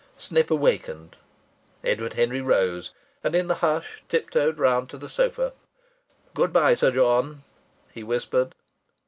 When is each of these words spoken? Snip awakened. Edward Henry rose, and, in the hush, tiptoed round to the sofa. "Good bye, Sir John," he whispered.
Snip 0.17 0.49
awakened. 0.49 1.17
Edward 1.83 2.13
Henry 2.13 2.41
rose, 2.41 2.89
and, 3.23 3.35
in 3.35 3.45
the 3.45 3.53
hush, 3.61 4.01
tiptoed 4.09 4.57
round 4.57 4.89
to 4.89 4.97
the 4.97 5.07
sofa. 5.07 5.53
"Good 6.33 6.51
bye, 6.51 6.73
Sir 6.73 6.89
John," 6.89 7.43
he 7.93 8.01
whispered. 8.01 8.55